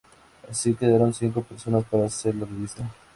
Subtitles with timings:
[0.49, 2.83] Así, quedaron cinco personas para hacer la revista.